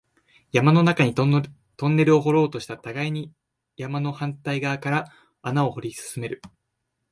[0.51, 3.31] 山の中にトンネルを掘ろうとした、互いに
[3.77, 5.11] 山の反対側から
[5.43, 6.41] 穴を掘り進める